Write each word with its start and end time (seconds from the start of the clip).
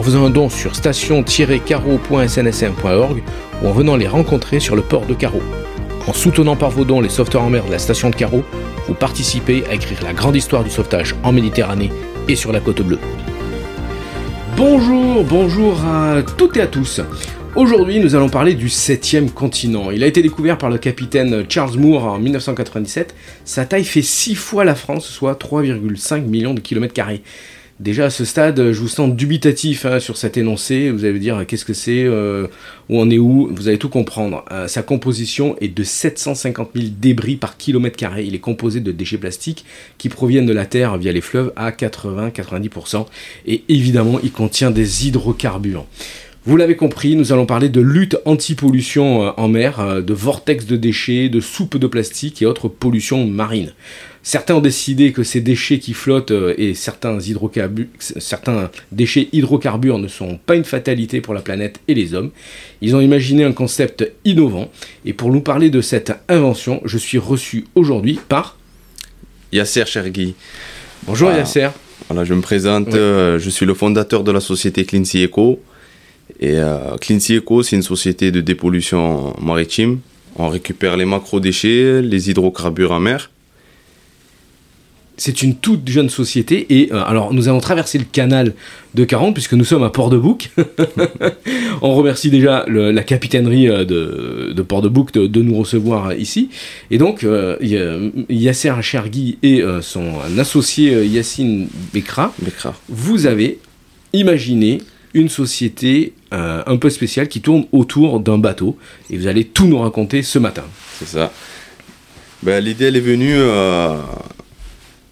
en 0.00 0.02
faisant 0.02 0.24
un 0.24 0.30
don 0.30 0.48
sur 0.48 0.74
station-carreau.snsm.org 0.76 3.22
ou 3.62 3.68
en 3.68 3.72
venant 3.72 3.96
les 3.96 4.08
rencontrer 4.08 4.58
sur 4.58 4.74
le 4.74 4.80
port 4.80 5.04
de 5.04 5.12
Carreau. 5.12 5.42
En 6.06 6.14
soutenant 6.14 6.56
par 6.56 6.70
vos 6.70 6.86
dons 6.86 7.02
les 7.02 7.10
sauveteurs 7.10 7.42
en 7.42 7.50
mer 7.50 7.66
de 7.66 7.70
la 7.70 7.78
station 7.78 8.08
de 8.08 8.14
Carreau, 8.14 8.42
vous 8.88 8.94
participez 8.94 9.62
à 9.68 9.74
écrire 9.74 10.02
la 10.02 10.14
grande 10.14 10.36
histoire 10.36 10.64
du 10.64 10.70
sauvetage 10.70 11.14
en 11.22 11.32
Méditerranée 11.32 11.90
et 12.28 12.36
sur 12.36 12.50
la 12.50 12.60
côte 12.60 12.80
bleue. 12.80 12.98
Bonjour, 14.56 15.22
bonjour 15.22 15.84
à 15.84 16.22
toutes 16.22 16.56
et 16.56 16.62
à 16.62 16.66
tous. 16.66 17.02
Aujourd'hui, 17.54 18.00
nous 18.00 18.14
allons 18.14 18.30
parler 18.30 18.54
du 18.54 18.70
septième 18.70 19.30
continent. 19.30 19.90
Il 19.90 20.02
a 20.02 20.06
été 20.06 20.22
découvert 20.22 20.56
par 20.56 20.70
le 20.70 20.78
capitaine 20.78 21.44
Charles 21.46 21.76
Moore 21.76 22.04
en 22.04 22.18
1997. 22.18 23.14
Sa 23.44 23.66
taille 23.66 23.84
fait 23.84 24.00
6 24.00 24.34
fois 24.34 24.64
la 24.64 24.74
France, 24.74 25.04
soit 25.04 25.38
3,5 25.38 26.22
millions 26.22 26.54
de 26.54 26.60
kilomètres 26.60 26.94
carrés. 26.94 27.20
Déjà 27.80 28.04
à 28.04 28.10
ce 28.10 28.26
stade, 28.26 28.72
je 28.72 28.78
vous 28.78 28.88
sens 28.88 29.10
dubitatif 29.16 29.86
hein, 29.86 30.00
sur 30.00 30.18
cet 30.18 30.36
énoncé. 30.36 30.90
Vous 30.90 31.06
allez 31.06 31.14
me 31.14 31.18
dire 31.18 31.46
qu'est-ce 31.48 31.64
que 31.64 31.72
c'est, 31.72 32.04
euh, 32.04 32.46
où 32.90 33.00
on 33.00 33.08
est 33.08 33.16
où? 33.16 33.48
Vous 33.50 33.68
allez 33.68 33.78
tout 33.78 33.88
comprendre. 33.88 34.44
Euh, 34.52 34.68
sa 34.68 34.82
composition 34.82 35.56
est 35.62 35.74
de 35.74 35.82
750 35.82 36.72
000 36.74 36.88
débris 37.00 37.36
par 37.36 37.56
kilomètre 37.56 37.96
carré. 37.96 38.24
Il 38.24 38.34
est 38.34 38.38
composé 38.38 38.80
de 38.80 38.92
déchets 38.92 39.16
plastiques 39.16 39.64
qui 39.96 40.10
proviennent 40.10 40.44
de 40.44 40.52
la 40.52 40.66
Terre 40.66 40.98
via 40.98 41.10
les 41.10 41.22
fleuves 41.22 41.54
à 41.56 41.70
80-90%. 41.70 43.06
Et 43.46 43.64
évidemment, 43.70 44.20
il 44.22 44.30
contient 44.30 44.70
des 44.70 45.06
hydrocarbures. 45.06 45.86
Vous 46.44 46.58
l'avez 46.58 46.76
compris, 46.76 47.16
nous 47.16 47.32
allons 47.32 47.46
parler 47.46 47.70
de 47.70 47.80
lutte 47.80 48.18
anti-pollution 48.26 49.24
euh, 49.24 49.30
en 49.38 49.48
mer, 49.48 50.02
de 50.02 50.12
vortex 50.12 50.66
de 50.66 50.76
déchets, 50.76 51.30
de 51.30 51.40
soupe 51.40 51.78
de 51.78 51.86
plastique 51.86 52.42
et 52.42 52.46
autres 52.46 52.68
pollutions 52.68 53.26
marines. 53.26 53.72
Certains 54.22 54.54
ont 54.54 54.60
décidé 54.60 55.12
que 55.12 55.22
ces 55.22 55.40
déchets 55.40 55.78
qui 55.78 55.94
flottent 55.94 56.30
euh, 56.30 56.54
et 56.58 56.74
certains, 56.74 57.18
certains 58.18 58.70
déchets 58.92 59.28
hydrocarbures 59.32 59.98
ne 59.98 60.08
sont 60.08 60.38
pas 60.44 60.56
une 60.56 60.64
fatalité 60.64 61.22
pour 61.22 61.32
la 61.32 61.40
planète 61.40 61.80
et 61.88 61.94
les 61.94 62.12
hommes. 62.12 62.30
Ils 62.82 62.94
ont 62.94 63.00
imaginé 63.00 63.44
un 63.44 63.52
concept 63.52 64.12
innovant. 64.26 64.70
Et 65.06 65.14
pour 65.14 65.32
nous 65.32 65.40
parler 65.40 65.70
de 65.70 65.80
cette 65.80 66.12
invention, 66.28 66.82
je 66.84 66.98
suis 66.98 67.16
reçu 67.16 67.64
aujourd'hui 67.74 68.20
par 68.28 68.58
Yasser 69.52 69.86
Chergui. 69.86 70.34
Bonjour 71.06 71.30
Yasser. 71.30 71.68
Voilà, 72.08 72.24
je 72.24 72.34
me 72.34 72.42
présente. 72.42 72.92
Euh, 72.92 73.38
je 73.38 73.48
suis 73.48 73.64
le 73.64 73.74
fondateur 73.74 74.22
de 74.22 74.32
la 74.32 74.40
société 74.40 74.84
Cleansea 74.84 75.24
Eco. 75.24 75.60
Et 76.40 76.58
euh, 76.58 76.96
Cleansea 77.00 77.36
Eco, 77.36 77.62
c'est 77.62 77.76
une 77.76 77.82
société 77.82 78.30
de 78.30 78.42
dépollution 78.42 79.34
maritime. 79.40 80.00
On 80.36 80.48
récupère 80.48 80.98
les 80.98 81.06
macro-déchets, 81.06 82.02
les 82.02 82.30
hydrocarbures 82.30 82.92
en 82.92 83.00
mer 83.00 83.30
c'est 85.20 85.42
une 85.42 85.54
toute 85.54 85.86
jeune 85.86 86.08
société 86.08 86.66
et 86.70 86.92
euh, 86.92 87.04
alors 87.04 87.34
nous 87.34 87.46
allons 87.46 87.60
traverser 87.60 87.98
le 87.98 88.06
canal 88.10 88.54
de 88.94 89.04
40 89.04 89.34
puisque 89.34 89.52
nous 89.52 89.66
sommes 89.66 89.82
à 89.82 89.90
Port-de-Bouc. 89.90 90.50
On 91.82 91.94
remercie 91.94 92.30
déjà 92.30 92.64
la 92.66 93.02
capitainerie 93.02 93.68
euh, 93.68 93.84
de, 93.84 94.62
Port-de-Bouc 94.62 95.12
de, 95.12 95.42
nous 95.42 95.58
recevoir 95.58 96.14
ici. 96.14 96.48
Et 96.90 96.96
donc 96.96 97.22
euh, 97.22 97.58
Yasser 98.30 98.72
Chergui 98.80 99.36
et 99.42 99.62
son 99.82 100.14
associé 100.38 101.04
Yassine 101.06 101.68
Bekra, 101.92 102.32
vous 102.88 103.26
avez 103.26 103.58
imaginé 104.14 104.78
une 105.12 105.28
société 105.28 106.14
un 106.30 106.76
peu 106.78 106.88
spéciale 106.88 107.28
qui 107.28 107.42
tourne 107.42 107.66
autour 107.72 108.20
d'un 108.20 108.38
bateau 108.38 108.78
et 109.10 109.18
vous 109.18 109.26
allez 109.26 109.44
tout 109.44 109.66
nous 109.66 109.80
raconter 109.80 110.22
ce 110.22 110.38
matin. 110.38 110.64
C'est 110.98 111.08
ça. 111.08 111.30
Ben, 112.42 112.64
L'idée 112.64 112.86
elle 112.86 112.96
est 112.96 113.00
venue 113.00 113.36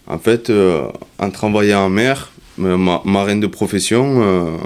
en 0.08 0.18
fait, 0.18 0.48
euh, 0.48 0.86
en 1.18 1.30
travaillant 1.30 1.84
en 1.84 1.90
mer, 1.90 2.32
ma, 2.56 3.34
de 3.34 3.46
profession, 3.46 4.22
euh, 4.22 4.56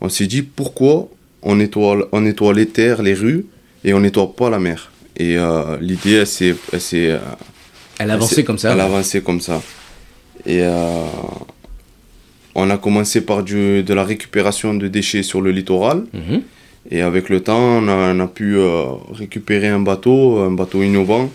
on 0.00 0.08
s'est 0.10 0.26
dit 0.26 0.42
pourquoi 0.42 1.08
on 1.42 1.56
nettoie, 1.56 2.08
on 2.12 2.20
nettoie 2.20 2.52
les 2.52 2.66
terres, 2.66 3.02
les 3.02 3.14
rues, 3.14 3.46
et 3.82 3.94
on 3.94 4.00
nettoie 4.00 4.34
pas 4.36 4.50
la 4.50 4.58
mer? 4.58 4.92
Et 5.16 5.38
euh, 5.38 5.78
l'idée, 5.80 6.14
elle 6.14 6.26
s'est. 6.26 6.54
Elle, 6.72 7.20
elle 7.98 8.10
avançait 8.10 8.44
comme 8.44 8.58
ça 8.58 8.72
Elle 8.72 8.80
avançait 8.80 9.22
comme 9.22 9.40
ça. 9.40 9.62
Et 10.46 10.62
on 12.54 12.70
a 12.70 12.78
commencé 12.78 13.22
par 13.22 13.42
du, 13.42 13.82
de 13.82 13.94
la 13.94 14.04
récupération 14.04 14.74
de 14.74 14.86
déchets 14.86 15.22
sur 15.22 15.40
le 15.40 15.50
littoral. 15.50 16.04
Mhm. 16.12 16.42
Et 16.90 17.02
avec 17.02 17.28
le 17.28 17.40
temps, 17.40 17.58
on 17.58 17.88
a, 17.88 18.14
on 18.14 18.20
a 18.20 18.26
pu 18.28 18.56
récupérer 19.12 19.68
un 19.68 19.80
bateau, 19.80 20.38
un 20.38 20.52
bateau 20.52 20.82
innovant, 20.82 21.28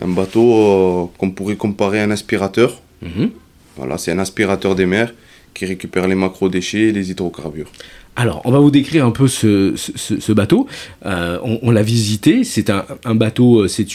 un 0.00 0.08
bateau 0.08 0.54
euh, 0.54 1.06
qu'on 1.18 1.30
pourrait 1.30 1.56
comparer 1.56 2.00
à 2.00 2.04
un 2.04 2.10
aspirateur. 2.10 2.80
Mhm. 3.02 3.30
Voilà, 3.76 3.98
c'est 3.98 4.12
un 4.12 4.18
aspirateur 4.18 4.74
des 4.74 4.86
mers 4.86 5.12
qui 5.54 5.66
récupère 5.66 6.06
les 6.08 6.14
macro-déchets 6.14 6.88
et 6.88 6.92
les 6.92 7.10
hydrocarbures. 7.10 7.70
Alors, 8.16 8.42
on 8.44 8.50
va 8.50 8.58
vous 8.58 8.72
décrire 8.72 9.06
un 9.06 9.12
peu 9.12 9.28
ce, 9.28 10.32
bateau. 10.32 10.66
Euh, 11.06 11.38
on, 11.62 11.70
l'a 11.70 11.84
visité. 11.84 12.42
C'est 12.42 12.68
un, 12.68 13.14
bateau, 13.14 13.60
euh, 13.60 13.68
c'est 13.68 13.86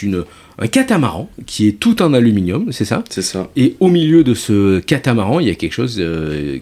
un 0.59 0.68
catamaran 0.68 1.30
qui 1.46 1.68
est 1.68 1.74
tout 1.74 2.02
en 2.02 2.14
aluminium, 2.14 2.72
c'est 2.72 2.85
ça? 2.85 3.03
C'est 3.09 3.22
ça. 3.22 3.50
Et 3.58 3.75
au 3.81 3.90
milieu 3.90 4.24
de 4.24 4.34
ce 4.34 4.80
catamaran, 4.80 5.41
il 5.41 5.47
y 5.47 5.52
a 5.52 5.56
quelque 5.56 5.74
chose 5.74 6.02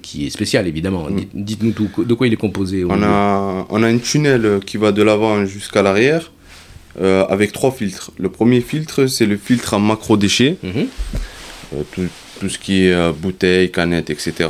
qui 0.01 0.25
est 0.25 0.31
spécial, 0.31 0.67
évidemment. 0.67 1.07
Mm. 1.09 1.19
Dites-nous 1.35 1.73
de 2.03 2.13
quoi 2.15 2.25
il 2.25 2.33
est 2.33 2.37
composé. 2.37 2.83
On 2.83 3.03
a, 3.03 3.67
on 3.69 3.83
a 3.83 3.89
une 3.91 4.01
tunnel 4.01 4.59
qui 4.65 4.77
va 4.77 4.91
de 4.91 5.03
l'avant 5.03 5.45
jusqu'à 5.45 5.83
l'arrière. 5.83 6.31
Euh, 6.99 7.25
avec 7.27 7.53
trois 7.53 7.71
filtres. 7.71 8.11
Le 8.17 8.29
premier 8.29 8.59
filtre, 8.59 9.05
c'est 9.07 9.25
le 9.25 9.37
filtre 9.37 9.73
en 9.73 9.79
macro-déchets, 9.79 10.57
mhm. 10.61 10.87
euh, 11.75 12.07
tout, 12.39 12.49
ce 12.49 12.59
qui 12.59 12.85
est 12.85 12.93
euh, 12.93 13.13
bouteilles, 13.13 13.71
canettes, 13.71 14.09
etc. 14.09 14.49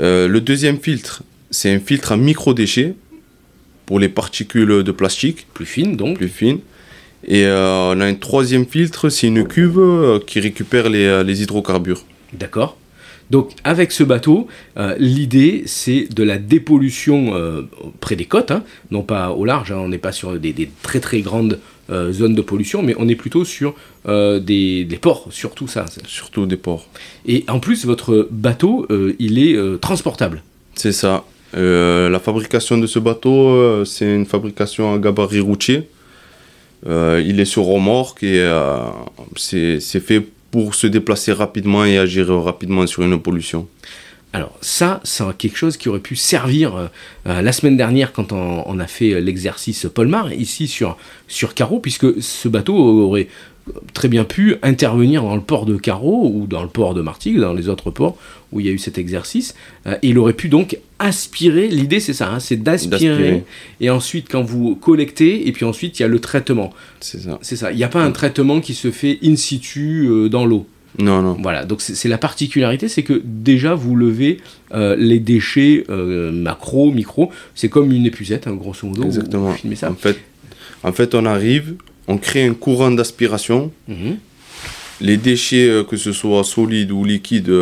le 0.00 0.38
deuxième 0.38 0.80
filtre, 0.80 1.22
c'est 1.50 1.72
un 1.72 1.78
filtre 1.78 2.12
en 2.12 2.16
micro-déchets 2.16 2.94
pour 3.86 4.00
les 4.00 4.08
particules 4.08 4.82
de 4.82 4.92
plastique. 4.92 5.46
Plus 5.54 5.66
fines 5.66 5.96
donc. 5.96 6.16
Plus 6.16 6.28
fines. 6.28 6.58
Et 7.26 7.46
on 7.46 8.00
a 8.00 8.04
un 8.04 8.14
troisième 8.14 8.66
filtre, 8.66 9.08
c'est 9.08 9.28
une 9.28 9.46
cuve 9.46 10.20
qui 10.26 10.40
récupère 10.40 10.90
les, 10.90 11.22
les 11.24 11.42
hydrocarbures. 11.42 12.04
D'accord. 12.32 12.76
Donc 13.30 13.52
avec 13.64 13.92
ce 13.92 14.04
bateau, 14.04 14.48
euh, 14.76 14.94
l'idée 14.98 15.62
c'est 15.66 16.08
de 16.14 16.22
la 16.22 16.38
dépollution 16.38 17.34
euh, 17.34 17.62
près 18.00 18.16
des 18.16 18.26
côtes, 18.26 18.50
hein. 18.50 18.62
non 18.90 19.02
pas 19.02 19.30
au 19.30 19.44
large, 19.44 19.72
hein. 19.72 19.78
on 19.78 19.88
n'est 19.88 19.98
pas 19.98 20.12
sur 20.12 20.38
des, 20.38 20.70
très 20.82 21.00
très 21.00 21.20
grandes 21.20 21.58
euh, 21.90 22.12
zones 22.12 22.34
de 22.34 22.42
pollution, 22.42 22.82
mais 22.82 22.94
on 22.98 23.08
est 23.08 23.14
plutôt 23.14 23.44
sur 23.44 23.74
des, 24.06 24.98
ports, 25.00 25.28
surtout 25.30 25.66
ça. 25.66 25.86
Surtout 26.06 26.46
des 26.46 26.56
ports. 26.56 26.86
Et 27.26 27.44
en 27.48 27.58
plus, 27.58 27.86
votre 27.86 28.28
bateau, 28.30 28.86
il 29.18 29.38
est 29.38 29.80
transportable. 29.80 30.42
C'est 30.74 30.92
ça. 30.92 31.24
la 31.54 32.20
fabrication 32.22 32.76
de 32.76 32.86
ce 32.86 32.98
bateau, 32.98 33.84
c'est 33.86 34.14
une 34.14 34.26
fabrication 34.26 34.94
à 34.94 34.98
gabarit 34.98 35.40
routier. 35.40 35.88
il 36.86 37.40
est 37.40 37.46
sur 37.46 37.64
remorque 37.64 38.22
et 38.22 38.46
c'est 39.36 39.80
fait 39.80 40.26
pour 40.54 40.76
se 40.76 40.86
déplacer 40.86 41.32
rapidement 41.32 41.84
et 41.84 41.98
agir 41.98 42.28
rapidement 42.28 42.86
sur 42.86 43.02
une 43.02 43.20
pollution. 43.20 43.66
Alors 44.32 44.56
ça, 44.60 45.00
c'est 45.02 45.24
quelque 45.36 45.56
chose 45.56 45.76
qui 45.76 45.88
aurait 45.88 45.98
pu 45.98 46.14
servir 46.14 46.76
euh, 46.76 46.86
euh, 47.26 47.42
la 47.42 47.50
semaine 47.50 47.76
dernière 47.76 48.12
quand 48.12 48.30
on, 48.30 48.78
a 48.78 48.86
fait 48.86 49.20
l'exercice 49.20 49.88
Polmar, 49.92 50.32
ici 50.32 50.68
sur, 50.68 50.96
sur 51.26 51.54
Carreau, 51.54 51.80
puisque 51.80 52.22
ce 52.22 52.46
bateau 52.46 52.76
aurait 52.76 53.26
très 53.94 54.06
bien 54.06 54.22
pu 54.22 54.54
intervenir 54.62 55.24
dans 55.24 55.34
le 55.34 55.40
port 55.40 55.66
de 55.66 55.76
Carreau 55.76 56.30
ou 56.32 56.46
dans 56.46 56.62
le 56.62 56.68
port 56.68 56.94
de 56.94 57.00
Martigues, 57.00 57.40
dans 57.40 57.52
les 57.52 57.68
autres 57.68 57.90
ports 57.90 58.16
où 58.54 58.60
il 58.60 58.66
y 58.66 58.68
a 58.70 58.72
eu 58.72 58.78
cet 58.78 58.96
exercice, 58.96 59.54
euh, 59.86 59.96
et 60.02 60.08
il 60.08 60.18
aurait 60.18 60.32
pu 60.32 60.48
donc 60.48 60.78
aspirer, 60.98 61.68
l'idée 61.68 62.00
c'est 62.00 62.14
ça, 62.14 62.30
hein, 62.30 62.40
c'est 62.40 62.62
d'aspirer, 62.62 63.44
et 63.80 63.90
ensuite 63.90 64.28
quand 64.30 64.42
vous 64.42 64.76
collectez, 64.76 65.46
et 65.46 65.52
puis 65.52 65.66
ensuite 65.66 65.98
il 65.98 66.02
y 66.02 66.06
a 66.06 66.08
le 66.08 66.20
traitement. 66.20 66.72
C'est 67.00 67.20
ça. 67.20 67.38
C'est 67.42 67.56
ça, 67.56 67.72
il 67.72 67.76
n'y 67.76 67.84
a 67.84 67.88
pas 67.88 68.02
un 68.02 68.12
traitement 68.12 68.60
qui 68.60 68.72
se 68.72 68.90
fait 68.90 69.18
in 69.22 69.36
situ 69.36 70.08
dans 70.30 70.46
l'eau. 70.46 70.66
Non, 70.98 71.22
non. 71.22 71.36
Voilà, 71.40 71.64
donc 71.64 71.80
c'est 71.80 72.08
la 72.08 72.18
particularité, 72.18 72.88
c'est 72.88 73.02
que 73.02 73.20
déjà 73.24 73.74
vous 73.74 73.96
levez 73.96 74.38
euh, 74.72 74.94
les 74.96 75.18
déchets 75.18 75.84
euh, 75.90 76.30
macro, 76.30 76.92
micro, 76.92 77.32
c'est 77.54 77.68
comme 77.68 77.90
une 77.92 78.06
épuisette, 78.06 78.46
hein, 78.46 78.54
grosso 78.54 78.86
modo. 78.86 79.02
Exactement. 79.02 79.54
ça. 79.74 79.90
En 79.90 79.94
fait, 79.94 80.18
en 80.84 80.92
fait, 80.92 81.14
on 81.14 81.26
arrive, 81.26 81.74
on 82.06 82.16
crée 82.18 82.44
un 82.44 82.54
courant 82.54 82.92
d'aspiration. 82.92 83.72
Mhm. 83.88 84.18
Les 85.00 85.16
déchets, 85.16 85.68
euh, 85.68 85.82
que 85.82 85.96
ce 85.96 86.12
soit 86.12 86.44
solides 86.44 86.92
ou 86.92 87.04
liquides, 87.04 87.52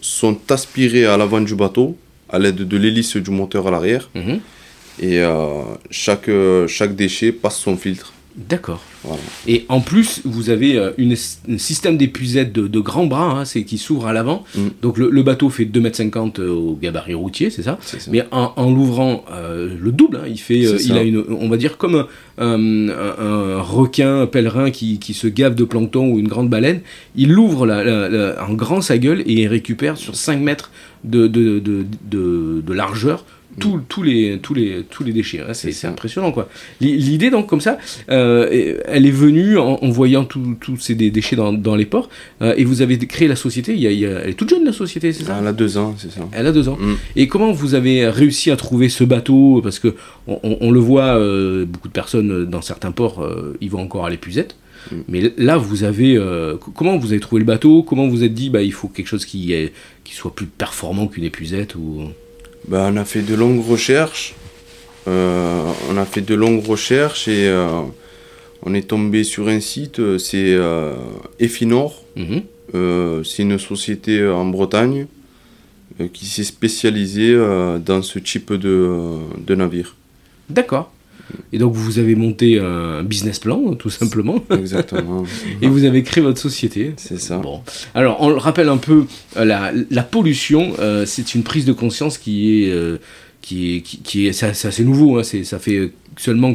sont 0.00 0.38
aspirés 0.50 1.06
à 1.06 1.16
l'avant 1.16 1.40
du 1.40 1.54
bateau 1.54 1.96
à 2.30 2.38
l'aide 2.38 2.56
de 2.56 2.76
l'hélice 2.76 3.16
du 3.16 3.30
moteur 3.30 3.66
à 3.66 3.70
l'arrière. 3.70 4.10
Mhm. 4.14 4.40
Et 5.00 5.22
chaque, 5.90 6.28
chaque 6.66 6.94
déchet 6.96 7.32
passe 7.32 7.56
son 7.58 7.76
filtre. 7.76 8.12
D'accord. 8.38 8.80
Et 9.48 9.64
en 9.68 9.80
plus, 9.80 10.20
vous 10.24 10.50
avez 10.50 10.78
euh, 10.78 10.92
une, 10.96 11.12
un 11.12 11.58
système 11.58 11.96
d'épuisette 11.96 12.52
de, 12.52 12.80
grands 12.80 13.06
bras, 13.06 13.40
hein, 13.40 13.44
c'est 13.44 13.64
qui 13.64 13.78
s'ouvre 13.78 14.06
à 14.06 14.12
l'avant. 14.12 14.44
Mm. 14.54 14.60
Donc 14.80 14.96
le, 14.96 15.22
bateau 15.22 15.50
fait 15.50 15.64
2,50 15.64 16.06
m 16.12 16.32
euh, 16.38 16.50
au 16.50 16.78
gabarit 16.80 17.14
routier, 17.14 17.50
c'est 17.50 17.64
ça, 17.64 17.78
Mais 18.10 18.24
en, 18.30 18.70
l'ouvrant 18.70 19.24
euh, 19.32 19.74
le 19.80 19.90
double, 19.90 20.18
hein, 20.18 20.28
il 20.28 20.38
fait, 20.38 20.60
il 20.60 20.96
a 20.96 21.02
une, 21.02 21.24
on 21.28 21.48
va 21.48 21.56
dire 21.56 21.78
comme 21.78 22.06
un, 22.38 23.60
requin 23.60 24.26
pèlerin 24.26 24.70
qui, 24.70 24.98
se 25.14 25.26
gave 25.26 25.56
de 25.56 25.64
plancton 25.64 26.08
ou 26.08 26.20
une 26.20 26.28
grande 26.28 26.48
baleine. 26.48 26.80
Il 27.16 27.36
ouvre 27.36 27.66
la, 27.66 28.36
en 28.46 28.54
grand 28.54 28.80
sa 28.80 28.98
gueule 28.98 29.22
et 29.22 29.32
il 29.32 29.48
récupère 29.48 29.96
sur 29.96 30.14
5 30.14 30.40
mètres 30.40 30.70
de, 31.02 31.26
de, 31.26 31.60
de 32.10 32.72
largeur 32.72 33.24
tous 33.58 34.02
les, 34.02 34.38
tous, 34.40 34.54
les, 34.54 34.82
tous 34.88 35.04
les 35.04 35.12
déchets. 35.12 35.40
Hein, 35.40 35.54
c'est 35.54 35.86
impressionnant, 35.86 36.32
quoi. 36.32 36.48
L'idée, 36.80 37.30
donc, 37.30 37.46
comme 37.46 37.60
ça, 37.60 37.78
euh, 38.10 38.78
elle 38.86 39.06
est 39.06 39.10
venue 39.10 39.58
en, 39.58 39.76
voyant 39.90 40.24
tous 40.24 40.76
ces 40.78 40.94
déchets 40.94 41.36
dans, 41.36 41.52
dans 41.52 41.76
les 41.76 41.86
ports, 41.86 42.08
euh, 42.42 42.54
et 42.56 42.64
vous 42.64 42.82
avez 42.82 42.98
créé 42.98 43.28
la 43.28 43.36
société, 43.36 43.74
il 43.74 43.80
y 43.80 44.06
a, 44.06 44.10
elle 44.10 44.30
est 44.30 44.34
toute 44.34 44.50
jeune, 44.50 44.64
la 44.64 44.72
société, 44.72 45.12
c'est 45.12 45.24
ça? 45.24 45.38
Elle 45.40 45.46
a 45.46 45.52
deux 45.52 45.78
ans, 45.78 45.94
c'est 45.98 46.10
ça. 46.10 46.20
Elle 46.32 46.46
a 46.46 46.52
deux 46.52 46.68
ans. 46.68 46.76
Mm. 46.80 46.94
Et 47.16 47.28
comment 47.28 47.52
vous 47.52 47.74
avez 47.74 48.08
réussi 48.08 48.50
à 48.50 48.56
trouver 48.56 48.88
ce 48.88 49.04
bateau? 49.04 49.60
Parce 49.62 49.78
que 49.78 49.94
on, 50.26 50.70
le 50.70 50.80
voit, 50.80 51.16
euh, 51.18 51.64
beaucoup 51.64 51.88
de 51.88 51.92
personnes 51.92 52.44
dans 52.44 52.62
certains 52.62 52.92
ports, 52.92 53.26
ils 53.60 53.70
vont 53.70 53.80
encore 53.80 54.06
à 54.06 54.10
l'épuisette. 54.10 54.56
Mm. 54.90 54.96
Mais 55.08 55.32
là, 55.36 55.56
vous 55.56 55.84
avez. 55.84 56.20
comment 56.74 56.96
vous 56.98 57.12
avez 57.12 57.20
trouvé 57.20 57.40
le 57.40 57.46
bateau? 57.46 57.82
Comment 57.82 58.08
vous 58.08 58.24
êtes 58.24 58.34
dit, 58.34 58.50
bah, 58.50 58.62
il 58.62 58.72
faut 58.72 58.88
quelque 58.88 59.08
chose 59.08 59.24
qui, 59.24 59.52
est, 59.52 59.72
qui 60.04 60.14
soit 60.14 60.34
plus 60.34 60.46
performant 60.46 61.06
qu'une 61.06 61.24
épuisette 61.24 61.74
ou... 61.74 62.08
Ben, 62.68 62.92
on 62.92 62.96
a 62.98 63.04
fait 63.06 63.22
de 63.22 63.34
longues 63.34 63.66
recherches. 63.66 64.34
Euh, 65.08 65.72
on 65.90 65.96
a 65.96 66.04
fait 66.04 66.20
de 66.20 66.34
longues 66.34 66.64
recherches 66.66 67.26
et 67.28 67.48
euh, 67.48 67.80
on 68.62 68.74
est 68.74 68.88
tombé 68.88 69.24
sur 69.24 69.48
un 69.48 69.60
site, 69.60 70.00
euh, 70.00 70.18
c'est 70.18 70.58
Efinor. 71.40 72.04
Mhm. 72.16 72.42
c'est 73.24 73.42
une 73.42 73.58
société 73.58 74.26
en 74.26 74.44
Bretagne 74.44 75.06
qui 76.12 76.26
s'est 76.26 76.44
spécialisée 76.44 77.34
dans 77.84 78.02
ce 78.02 78.18
type 78.18 78.52
de, 78.52 79.16
de 79.38 79.54
navire. 79.54 79.96
D'accord. 80.50 80.92
Et 81.52 81.58
donc 81.58 81.74
vous 81.74 81.98
avez 81.98 82.14
monté 82.14 82.58
un 82.58 83.02
business 83.02 83.38
plan, 83.38 83.74
tout 83.74 83.90
simplement. 83.90 84.42
Exactement. 84.50 85.24
et 85.62 85.68
vous 85.68 85.84
avez 85.84 86.02
créé 86.02 86.22
votre 86.22 86.40
société. 86.40 86.94
C'est 86.96 87.20
ça. 87.20 87.38
Bon. 87.38 87.62
Alors 87.94 88.18
on 88.20 88.28
le 88.28 88.36
rappelle 88.36 88.68
un 88.68 88.76
peu, 88.76 89.04
euh, 89.36 89.44
la, 89.44 89.72
la 89.90 90.02
pollution, 90.02 90.72
euh, 90.78 91.04
c'est 91.06 91.34
une 91.34 91.42
prise 91.42 91.64
de 91.64 91.72
conscience 91.72 92.18
qui 92.18 92.64
est, 92.64 92.70
euh, 92.70 92.98
qui 93.40 93.76
est, 93.76 93.80
qui, 93.80 94.26
est, 94.26 94.32
c'est 94.32 94.84
nouveau. 94.84 95.18
Hein, 95.18 95.22
ça 95.22 95.58
fait 95.58 95.92
seulement 96.18 96.54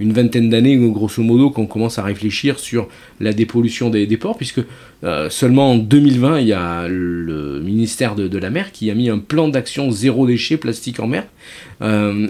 une 0.00 0.12
vingtaine 0.12 0.50
d'années, 0.50 0.76
grosso 0.76 1.22
modo, 1.22 1.50
qu'on 1.50 1.66
commence 1.66 1.98
à 1.98 2.02
réfléchir 2.02 2.58
sur 2.58 2.88
la 3.20 3.32
dépollution 3.32 3.90
des, 3.90 4.06
ports, 4.16 4.36
puisque 4.36 4.60
euh, 5.04 5.30
seulement 5.30 5.72
en 5.72 5.76
2020, 5.76 6.40
il 6.40 6.48
y 6.48 6.52
a 6.52 6.86
le 6.88 7.60
ministère 7.60 8.14
de, 8.14 8.38
la 8.38 8.50
mer 8.50 8.72
qui 8.72 8.90
a 8.90 8.94
mis 8.94 9.08
un 9.08 9.18
plan 9.18 9.48
d'action 9.48 9.90
zéro 9.90 10.26
déchet 10.26 10.56
plastique 10.56 11.00
en 11.00 11.06
mer. 11.06 11.24
Euh, 11.82 12.28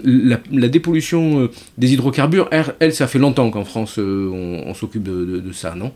la, 0.51 0.67
dépollution 0.67 1.41
euh, 1.41 1.51
des 1.77 1.93
hydrocarbures, 1.93 2.49
elle, 2.79 2.93
ça 2.93 3.07
fait 3.07 3.19
longtemps 3.19 3.49
qu'en 3.51 3.65
France, 3.65 3.97
on, 3.97 4.73
s'occupe 4.73 5.03
de, 5.03 5.51
ça, 5.51 5.75
non? 5.75 5.91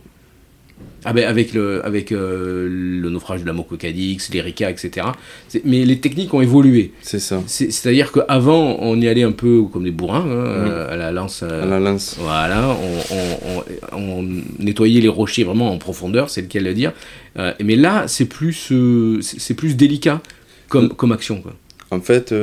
Ah 1.05 1.13
ben 1.13 1.25
avec 1.25 1.53
le, 1.53 1.85
avec, 1.85 2.11
euh, 2.11 2.67
le 2.69 3.09
naufrage 3.09 3.41
de 3.41 3.45
la 3.45 3.53
Mococadix, 3.53 4.29
l'Erika, 4.31 4.69
etc. 4.69 5.07
Mais 5.65 5.85
les 5.85 5.99
techniques 5.99 6.33
ont 6.33 6.41
évolué. 6.41 6.91
C'est 7.01 7.19
ça. 7.19 7.41
C'est-à-dire 7.47 8.11
qu'avant, 8.11 8.77
on 8.79 8.99
y 8.99 9.07
allait 9.07 9.23
un 9.23 9.31
peu 9.31 9.63
comme 9.63 9.83
des 9.83 9.91
bourrins, 9.91 10.25
hein, 10.29 10.87
à 10.89 10.95
la 10.95 11.11
lance. 11.11 11.43
à 11.43 11.65
la 11.65 11.79
lance. 11.79 12.17
Voilà, 12.19 12.77
on, 13.91 14.23
nettoyait 14.59 15.01
les 15.01 15.07
rochers 15.07 15.43
vraiment 15.43 15.71
en 15.71 15.77
profondeur, 15.77 16.29
c'est 16.29 16.41
le 16.41 16.47
cas 16.47 16.59
de 16.59 16.65
le 16.65 16.73
dire. 16.73 16.93
Euh, 17.37 17.53
mais 17.63 17.75
là, 17.75 18.05
c'est 18.07 18.25
plus, 18.25 18.71
euh, 18.71 19.19
c'est 19.21 19.55
plus 19.55 19.75
délicat 19.75 20.21
comme, 20.69 20.89
comme 20.89 21.11
action. 21.11 21.41
Quoi. 21.41 21.53
En 21.91 22.01
fait, 22.01 22.33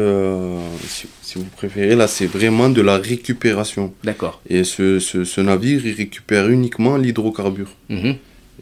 si, 0.87 1.39
vous 1.39 1.45
préférez, 1.57 1.97
là, 1.97 2.07
c'est 2.07 2.27
vraiment 2.27 2.69
de 2.69 2.83
la 2.83 2.99
récupération. 2.99 3.93
D'accord. 4.05 4.41
Et 4.49 4.65
ce, 4.65 4.99
ce, 4.99 5.41
navire, 5.41 5.85
il 5.85 5.95
récupère 5.95 6.49
uniquement 6.49 6.97
l'hydrocarbure. 6.97 7.71
Mhm. 7.89 8.17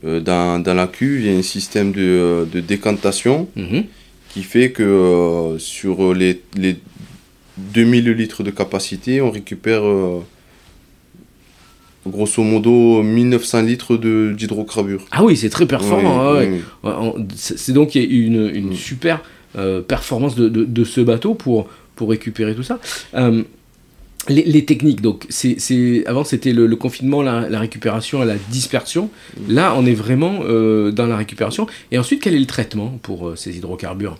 Euh, 0.05 0.21
dans, 0.21 0.63
dans, 0.63 0.75
la 0.75 0.87
cuve, 0.87 1.21
il 1.21 1.27
y 1.27 1.35
a 1.35 1.37
un 1.37 1.43
système 1.43 1.93
de, 1.93 2.01
euh, 2.01 2.45
de 2.45 2.61
décantation 2.61 3.49
mhm. 3.57 3.85
qui 4.29 4.43
fait 4.43 4.71
que 4.71 4.83
euh, 4.83 5.59
sur 5.59 6.15
les, 6.15 6.41
les 6.57 6.77
2000 7.57 8.11
litres 8.13 8.43
de 8.43 8.51
capacité, 8.51 9.21
on 9.21 9.31
récupère 9.31 9.83
grosso 12.07 12.43
modo 12.43 13.03
1900 13.03 13.63
litres 13.63 13.97
d'hydrocarbures. 13.97 15.05
Ah 15.11 15.25
oui, 15.25 15.37
c'est 15.37 15.51
très 15.51 15.67
performant. 15.67 16.37
C'est 17.35 17.73
donc 17.73 17.97
une, 17.97 18.49
une 18.55 18.75
super 18.75 19.23
performance 19.89 20.37
de, 20.37 20.49
de, 20.49 20.65
de, 20.65 20.85
ce 20.85 21.01
bateau 21.01 21.35
pour, 21.35 21.69
pour 21.97 22.11
récupérer 22.11 22.55
tout 22.55 22.63
ça. 22.63 22.79
Les, 24.29 24.65
techniques, 24.65 25.01
donc 25.01 25.25
c'est, 25.31 26.07
avant 26.07 26.23
c'était 26.23 26.53
le, 26.53 26.77
confinement, 26.77 27.23
la, 27.23 27.59
récupération, 27.59 28.23
la 28.25 28.37
dispersion. 28.51 29.11
Là, 29.49 29.75
on 29.77 29.87
est 29.87 29.95
vraiment 29.95 30.41
euh, 30.43 30.91
dans 30.91 31.07
la 31.07 31.17
récupération. 31.17 31.67
Et 31.91 31.99
ensuite, 31.99 32.23
quel 32.23 32.35
est 32.35 32.39
le 32.39 32.47
traitement 32.47 32.99
pour 33.03 33.29
euh, 33.29 33.37
ces 33.37 33.57
hydrocarbures? 33.57 34.19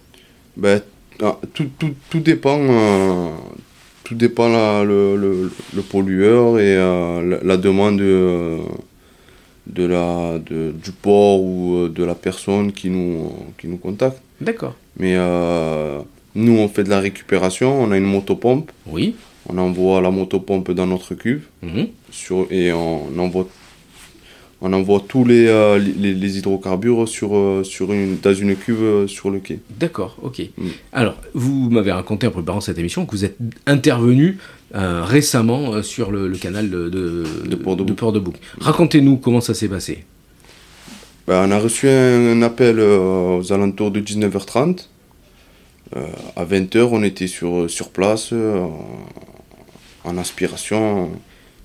Ben, 0.57 0.81
ah, 1.23 1.39
tout, 1.53 1.69
tout, 1.79 1.95
tout, 2.09 2.21
dépend, 2.21 2.59
euh, 2.59 3.29
tout 4.05 4.15
dépend 4.15 4.49
le, 4.85 5.17
le, 5.17 5.53
le, 5.75 5.83
pollueur 5.83 6.59
et 6.59 6.77
la, 6.77 7.57
demande 7.59 7.99
de, 7.99 8.59
de 9.67 9.85
la, 9.85 10.39
de, 10.39 10.73
du 10.73 10.93
port 10.93 11.43
ou 11.43 11.89
de 11.89 12.05
la 12.05 12.15
personne 12.15 12.73
qui 12.73 12.89
nous, 12.89 13.31
qui 13.59 13.69
nous 13.69 13.77
contacte. 13.77 14.23
D'accord. 14.41 14.75
Mais 14.99 15.17
nous, 16.35 16.57
on 16.57 16.69
fait 16.69 16.85
de 16.85 16.91
la 16.91 17.01
récupération, 17.01 17.83
on 17.83 17.91
a 17.91 17.99
une 17.99 18.05
motopompe. 18.05 18.71
Oui 18.87 19.15
on 19.49 19.59
envoie 19.59 20.01
la 20.01 20.11
motopompe 20.11 20.71
dans 20.73 20.87
notre 20.87 21.15
cuve 21.15 21.47
mhm. 21.63 21.89
sur, 22.11 22.47
et 22.51 22.73
on 22.73 23.19
envoie, 23.19 23.49
on 24.61 24.73
envoie 24.73 25.03
tous 25.07 25.25
les, 25.25 25.47
euh, 25.47 25.79
les, 25.79 26.39
hydrocarbures 26.39 27.09
sur, 27.09 27.37
euh, 27.37 27.63
sur 27.63 27.93
une, 27.93 28.19
dans 28.19 28.35
une 28.35 28.57
cuve 28.57 28.83
euh, 28.83 29.07
sur 29.07 29.31
le 29.31 29.39
quai. 29.39 29.61
D'accord, 29.79 30.17
ok. 30.23 30.43
Mm. 30.57 30.69
Alors, 30.93 31.17
vous 31.35 31.71
m'avez 31.71 31.93
raconté 31.93 32.27
en 32.27 32.31
préparant 32.31 32.61
cette 32.61 32.79
émission 32.79 33.07
que 33.07 33.13
vous 33.13 33.25
êtes 33.25 33.37
intervenu 33.67 34.39
récemment 34.71 35.83
sur 35.83 36.11
le, 36.11 36.31
canal 36.37 36.69
de, 36.69 36.91
de, 36.91 37.55
Port 37.57 38.13
de 38.13 38.19
Bouc. 38.19 38.35
Racontez-nous 38.61 39.17
comment 39.17 39.41
ça 39.41 39.55
s'est 39.55 39.69
passé. 39.69 40.05
Ben, 41.27 41.47
on 41.49 41.51
a 41.51 41.59
reçu 41.59 41.89
un, 41.89 42.43
appel 42.43 42.79
aux 42.79 43.51
alentours 43.51 43.91
de 43.91 44.01
19h30. 44.01 44.89
à 46.37 46.45
20h, 46.45 46.89
on 46.93 47.03
était 47.03 47.29
sur, 47.29 47.71
sur 47.71 47.89
place 47.89 48.35
en 50.09 50.19
aspiration, 50.19 51.11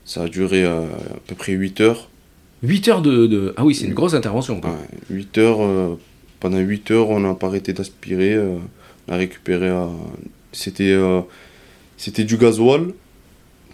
ça 0.05 0.23
a 0.23 0.27
duré 0.27 0.63
euh, 0.63 0.85
à 0.85 1.19
peu 1.27 1.35
près 1.35 1.53
8 1.53 1.81
heures. 1.81 2.09
8 2.61 2.87
heures 2.89 3.01
de, 3.01 3.53
Ah 3.57 3.65
oui, 3.65 3.75
c'est 3.75 3.85
une 3.85 3.93
grosse 3.93 4.13
intervention. 4.13 4.61
8 5.09 5.37
heures, 5.37 5.61
euh, 5.61 5.99
pendant 6.39 6.59
8 6.59 6.91
heures, 6.91 7.09
on 7.09 7.19
n'a 7.19 7.33
pas 7.33 7.47
arrêté 7.47 7.73
d'aspirer, 7.73 8.33
euh, 8.33 8.57
on 9.07 9.13
a 9.13 9.17
récupéré... 9.17 9.71
C'était, 10.51 10.95
c'était 11.97 12.25
du 12.25 12.37
gasoil 12.37 12.93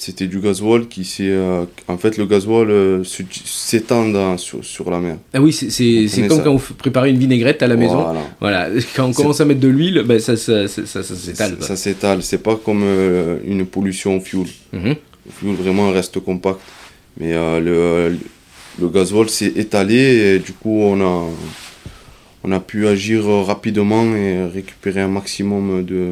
C'était 0.01 0.27
du 0.27 0.39
gasoil 0.39 0.87
qui 0.87 1.03
s'est. 1.03 1.23
euh, 1.27 1.65
en 1.89 1.97
fait, 1.97 2.17
le 2.17 2.25
gasoil 2.25 2.71
euh, 2.71 3.03
s'étend 3.03 4.37
sur, 4.37 4.63
sur 4.63 4.89
la 4.89 4.99
mer. 4.99 5.17
Ah 5.33 5.41
oui, 5.41 5.51
c'est- 5.51 6.27
comme 6.27 6.37
ça. 6.37 6.43
quand 6.43 6.55
vous 6.55 6.73
préparez 6.75 7.09
une 7.09 7.17
vinaigrette 7.19 7.61
à 7.61 7.67
la 7.67 7.75
maison. 7.75 8.01
Voilà. 8.01 8.21
Voilà, 8.39 8.69
quand 8.95 9.07
on 9.09 9.13
commence 9.13 9.41
à 9.41 9.45
mettre 9.45 9.59
de 9.59 9.67
l'huile, 9.67 10.03
ben 10.05 10.17
ça, 10.19 10.37
ça, 10.37 10.67
ça, 10.69 11.03
s'étale. 11.03 11.57
Ça, 11.59 11.75
s'étale. 11.75 12.23
C'est 12.23 12.37
pas 12.41 12.55
comme 12.55 12.81
euh, 12.83 13.37
une 13.45 13.65
pollution 13.65 14.17
au 14.17 14.19
fuel. 14.21 14.47
Le 14.73 14.95
fuel 15.37 15.55
vraiment 15.55 15.91
reste 15.91 16.19
compact. 16.19 16.59
Mais 17.19 17.33
le, 17.59 18.17
le 18.79 18.87
gasoil 18.89 19.27
s'est 19.29 19.51
étalé 19.57 19.97
et 20.35 20.39
du 20.39 20.53
coup, 20.53 20.79
on 20.81 21.01
a, 21.01 21.25
on 22.45 22.51
a 22.53 22.59
pu 22.61 22.87
agir 22.87 23.25
rapidement 23.45 24.05
et 24.15 24.45
récupérer 24.45 25.01
un 25.01 25.09
maximum 25.09 25.83
de, 25.83 26.11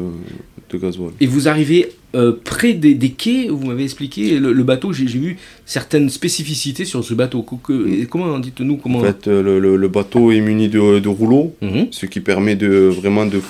de 0.68 0.76
gasoil. 0.78 1.12
Et 1.20 1.26
vous 1.26 1.48
arrivez 1.48 1.88
euh, 2.14 2.32
près 2.42 2.72
des, 2.74 2.94
des 2.94 3.10
quais, 3.10 3.48
vous 3.50 3.66
m'avez 3.66 3.84
expliqué, 3.84 4.38
le, 4.38 4.52
le 4.52 4.64
bateau, 4.64 4.92
j'ai 4.92 5.04
vu 5.04 5.36
certaines 5.66 6.08
spécificités 6.08 6.84
sur 6.84 7.04
ce 7.04 7.14
bateau. 7.14 7.42
Que- 7.42 8.04
comment, 8.06 8.38
dites-nous 8.38 8.76
comment... 8.78 9.00
En 9.00 9.04
fait, 9.04 9.28
euh, 9.28 9.42
le, 9.42 9.58
le- 9.58 9.76
le 9.76 9.88
bateau 9.88 10.30
est 10.32 10.40
muni 10.40 10.68
de, 10.68 10.98
de 10.98 11.08
rouleaux, 11.08 11.54
Mhm. 11.60 11.88
ce 11.90 12.06
qui 12.06 12.20
permet 12.20 12.56
de 12.56 12.68
vraiment 12.88 13.26
de, 13.26 13.40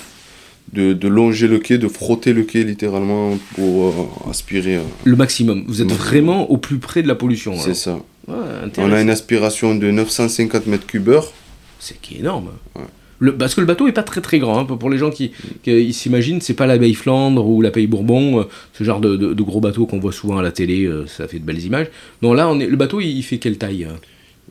de, 0.73 0.93
de 0.93 1.07
longer 1.07 1.47
le 1.47 1.59
quai, 1.59 1.77
de 1.77 1.87
frotter 1.87 2.33
le 2.33 2.43
quai 2.43 2.63
littéralement 2.63 3.37
pour 3.55 3.87
euh, 3.87 4.29
aspirer. 4.29 4.75
euh, 4.77 4.81
Le 5.05 5.15
maximum. 5.15 5.63
Vous 5.67 5.81
êtes 5.81 5.89
Le 5.89 5.95
vraiment 5.95 6.51
au 6.51 6.57
plus 6.57 6.79
près 6.79 7.01
de 7.01 7.07
la 7.07 7.15
pollution. 7.15 7.57
C'est 7.57 7.73
ça. 7.73 7.99
Ouais, 8.27 8.35
On 8.77 8.91
a 8.91 9.01
une 9.01 9.09
aspiration 9.09 9.73
de 9.73 9.89
950 9.89 10.67
mètres 10.67 10.85
cubes 10.85 11.09
heure. 11.09 11.31
C'est 11.79 11.99
qui 11.99 12.15
est 12.15 12.19
énorme. 12.19 12.49
Ouais. 12.75 12.83
Le, 13.19 13.35
parce 13.35 13.53
que 13.55 13.59
le 13.61 13.67
bateau 13.67 13.87
est 13.87 13.91
pas 13.91 14.03
très 14.03 14.21
très 14.21 14.39
grand. 14.39 14.59
hein, 14.59 14.65
pour 14.65 14.89
les 14.89 14.97
gens 14.97 15.09
qui, 15.11 15.31
qui 15.63 15.91
s'imaginent, 15.93 16.39
c'est 16.41 16.53
pas 16.53 16.65
la 16.67 16.77
Baie 16.77 16.93
Flandre 16.93 17.45
ou 17.47 17.61
la 17.61 17.69
Pays 17.71 17.87
Bourbon, 17.87 18.39
euh, 18.39 18.43
ce 18.73 18.83
genre 18.83 18.99
de, 19.01 19.15
de- 19.17 19.33
de 19.33 19.43
gros 19.43 19.59
bateaux 19.59 19.85
qu'on 19.85 19.99
voit 19.99 20.13
souvent 20.13 20.37
à 20.37 20.41
la 20.41 20.51
télé, 20.51 20.85
euh, 20.85 21.05
ça 21.07 21.27
fait 21.27 21.39
de 21.39 21.43
belles 21.45 21.63
images. 21.65 21.87
Non, 22.21 22.33
là, 22.33 22.47
on 22.49 22.59
est, 22.59 22.67
le 22.67 22.77
bateau, 22.77 23.01
il, 23.01 23.09
il 23.17 23.23
fait 23.23 23.37
quelle 23.37 23.57
taille 23.57 23.83
euh 23.85 23.93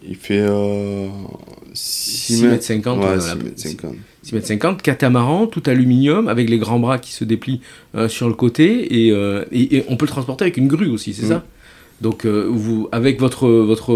Il 0.07 0.17
fait 0.17 0.41
euh, 0.41 1.09
6 1.75 2.37
6 2.37 2.45
mètres 2.47 2.63
50, 2.65 2.99
Ouais, 2.99 3.05
voilà. 3.07 3.21
6 3.21 3.37
mètres 3.37 3.59
50. 3.61 3.95
6 4.23 4.35
mètres 4.35 4.47
50, 4.47 4.83
catamaran, 4.83 5.47
tout 5.47 5.63
aluminium, 5.67 6.29
avec 6.29 6.51
les 6.51 6.59
grands 6.59 6.79
bras 6.79 6.99
qui 6.99 7.13
se 7.13 7.25
déplient 7.25 7.61
euh, 7.95 8.09
sur 8.09 8.29
le 8.29 8.35
côté, 8.35 9.07
et, 9.07 9.13
euh, 9.13 9.45
et- 9.53 9.77
et 9.79 9.85
on 9.89 9.97
peut 9.97 10.05
le 10.07 10.11
transporter 10.11 10.45
avec 10.45 10.57
une 10.57 10.69
grue 10.69 10.89
aussi, 10.89 11.15
c'est 11.15 11.25
Mm. 11.27 11.29
ça? 11.29 11.45
Donc, 12.01 12.25
euh, 12.27 12.47
vous, 12.49 12.89
avec 12.93 13.19
votre, 13.21 13.49
votre 13.49 13.93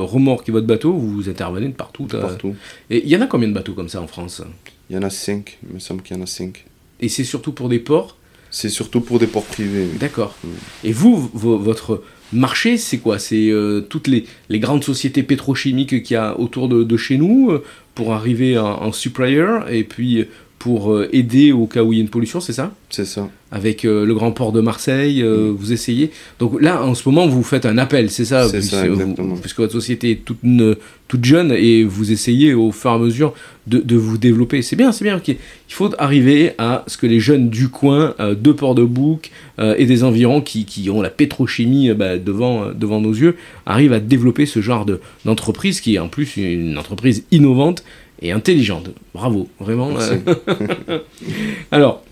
remorque 0.00 0.48
et 0.48 0.52
votre 0.52 0.66
bateau, 0.66 0.92
vous 0.92 1.28
intervenez 1.28 1.68
de 1.68 1.72
partout. 1.74 2.06
euh. 2.14 2.20
Partout. 2.20 2.54
Et 2.90 3.02
il 3.04 3.08
y 3.10 3.16
en 3.16 3.20
a 3.20 3.26
combien 3.26 3.48
de 3.48 3.52
bateaux 3.54 3.74
comme 3.74 3.88
ça 3.88 4.00
en 4.00 4.06
France? 4.06 4.42
Il 4.90 4.96
y 4.96 4.98
en 4.98 5.02
a 5.02 5.10
5, 5.10 5.58
il 5.68 5.74
me 5.74 5.78
semble 5.80 6.02
qu'il 6.02 6.16
y 6.16 6.20
en 6.20 6.22
a 6.22 6.26
5. 6.26 6.64
Et 7.00 7.08
c'est 7.08 7.24
surtout 7.24 7.52
pour 7.52 7.68
des 7.68 7.78
ports? 7.78 8.16
C'est 8.50 8.68
surtout 8.68 9.00
pour 9.00 9.18
des 9.18 9.26
ports 9.26 9.44
privés. 9.44 9.86
oui. 9.90 9.98
D'accord. 9.98 10.34
Mm. 10.44 10.48
Et 10.84 10.92
vous, 10.92 11.30
vo- 11.32 11.58
votre 11.58 12.02
marché, 12.34 12.76
c'est 12.76 12.98
quoi? 12.98 13.18
C'est 13.18 13.48
euh, 13.50 13.80
toutes 13.80 14.08
les, 14.08 14.24
les 14.50 14.58
grandes 14.58 14.84
sociétés 14.84 15.22
pétrochimiques 15.22 16.02
qu'il 16.02 16.14
y 16.14 16.16
a 16.16 16.38
autour 16.38 16.68
de, 16.68 16.82
de 16.84 16.96
chez 16.98 17.16
nous 17.16 17.50
pour 17.94 18.12
arriver 18.12 18.58
en, 18.58 18.66
en 18.82 18.92
supplier 18.92 19.46
et 19.70 19.84
puis 19.84 20.26
pour 20.62 20.92
euh, 20.92 21.08
aider 21.12 21.50
au 21.50 21.66
cas 21.66 21.82
où 21.82 21.92
il 21.92 21.96
y 21.96 22.00
a 22.00 22.04
une 22.04 22.08
pollution, 22.08 22.38
c'est 22.38 22.52
ça? 22.52 22.72
C'est 22.88 23.04
ça. 23.04 23.28
Avec 23.50 23.84
euh, 23.84 24.06
le 24.06 24.14
grand 24.14 24.30
port 24.30 24.52
de 24.52 24.60
Marseille, 24.60 25.20
euh, 25.20 25.50
Mm. 25.50 25.56
vous 25.56 25.72
essayez? 25.72 26.10
Donc 26.38 26.62
là, 26.62 26.84
en 26.84 26.94
ce 26.94 27.08
moment, 27.08 27.26
vous 27.26 27.42
faites 27.42 27.66
un 27.66 27.78
appel, 27.78 28.10
c'est 28.10 28.24
ça? 28.24 28.48
C'est 28.48 28.62
ça, 28.62 28.86
vous- 28.86 28.92
exactement. 29.00 29.34
puisque 29.36 29.58
votre 29.58 29.72
société 29.72 30.12
est 30.12 30.24
toute, 30.24 30.38
ne- 30.44 30.76
toute 31.08 31.24
jeune 31.24 31.50
et 31.50 31.82
vous 31.82 32.12
essayez 32.12 32.54
au 32.54 32.70
fur 32.70 32.90
et 32.90 32.94
à 32.94 32.98
mesure 32.98 33.34
de, 33.66 33.78
de 33.78 33.96
vous 33.96 34.18
développer. 34.18 34.62
C'est 34.62 34.76
bien, 34.76 34.92
c'est 34.92 35.04
bien. 35.04 35.20
Il 35.26 35.36
faut 35.68 35.90
arriver 35.98 36.52
à 36.58 36.84
ce 36.86 36.96
que 36.96 37.06
les 37.08 37.18
jeunes 37.18 37.50
du 37.50 37.68
coin, 37.68 38.14
euh, 38.20 38.36
de 38.36 38.52
Port-de-Bouc 38.52 39.30
et 39.78 39.86
des 39.86 40.02
environs 40.04 40.40
qui, 40.40 40.64
qui 40.64 40.88
ont 40.90 41.02
la 41.02 41.10
pétrochimie 41.10 41.90
bah, 41.92 42.18
devant, 42.18 42.70
devant 42.72 43.00
nos 43.00 43.12
yeux, 43.12 43.36
arrivent 43.66 43.92
à 43.92 44.00
développer 44.00 44.46
ce 44.46 44.60
genre 44.60 44.84
de- 44.86 45.00
d'entreprise 45.24 45.80
qui 45.80 45.96
est 45.96 45.98
en 45.98 46.08
plus 46.08 46.36
une 46.36 46.78
entreprise 46.78 47.24
innovante 47.32 47.82
et 48.22 48.32
intelligente. 48.32 48.90
Bravo, 49.14 49.48
vraiment. 49.60 49.90
Euh, 50.00 50.98
alors, 51.70 52.02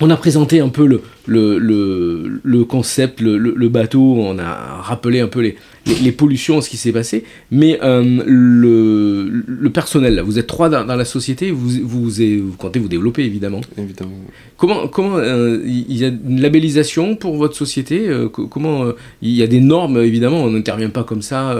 on 0.00 0.10
a 0.10 0.16
présenté 0.16 0.58
un 0.60 0.68
peu 0.70 0.86
le, 0.86 1.00
le, 1.26 1.58
le, 1.58 2.40
le 2.42 2.64
concept, 2.64 3.20
le, 3.20 3.36
le- 3.38 3.68
bateau, 3.68 4.00
on 4.18 4.36
a 4.38 4.80
rappelé 4.80 5.20
un 5.20 5.28
peu 5.28 5.40
les, 5.40 5.54
les, 5.86 5.94
les 5.96 6.12
pollutions, 6.12 6.60
ce 6.60 6.68
qui 6.70 6.76
s'est 6.76 6.90
passé, 6.92 7.24
mais 7.52 7.78
euh, 7.84 8.22
le, 8.26 9.44
le 9.46 9.70
personnel, 9.70 10.14
là, 10.16 10.22
vous 10.22 10.38
êtes 10.40 10.46
trois 10.48 10.70
dans, 10.70 10.84
dans 10.84 10.96
la 10.96 11.04
société, 11.04 11.52
vous, 11.52 11.68
vous, 11.84 12.10
vous 12.10 12.56
comptez 12.58 12.80
vous 12.80 12.88
développer 12.88 13.22
évidemment. 13.24 13.60
Évidemment. 13.78 14.16
Comment, 14.56 14.88
comment 14.88 15.18
euh, 15.18 15.60
il 15.64 15.96
y 15.96 16.04
a 16.04 16.08
une 16.08 16.40
labellisation 16.40 17.14
pour 17.14 17.36
votre 17.36 17.54
société 17.56 18.08
euh, 18.08 18.28
co- 18.28 18.48
Comment 18.48 18.86
il 19.20 19.30
y 19.30 19.42
a 19.42 19.46
des 19.46 19.60
normes 19.60 19.98
évidemment, 19.98 20.42
on 20.42 20.50
n'intervient 20.50 20.90
pas 20.90 21.04
comme 21.04 21.22
ça. 21.22 21.54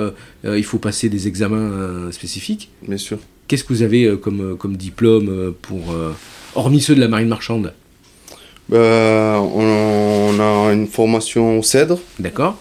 il 0.44 0.64
faut 0.64 0.78
passer 0.78 1.08
des 1.08 1.28
examens 1.28 2.10
spécifiques. 2.10 2.70
Bien 2.88 2.96
sûr. 2.96 3.18
Qu'est-ce 3.52 3.64
que 3.64 3.74
vous 3.74 3.82
avez 3.82 4.04
euh, 4.04 4.16
comme, 4.16 4.52
euh, 4.52 4.54
comme 4.54 4.78
diplôme 4.78 5.28
euh, 5.28 5.50
pour 5.60 5.94
hormis 6.54 6.80
ceux 6.80 6.94
de 6.94 7.00
la 7.00 7.08
marine 7.08 7.28
marchande? 7.28 7.74
Ben, 8.70 8.78
on, 8.78 10.40
a 10.40 10.72
une 10.72 10.86
formation 10.86 11.58
au 11.58 11.62
CEDRE. 11.62 11.98
D'accord. 12.18 12.56